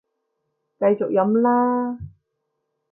[0.79, 1.99] 繼續飲啦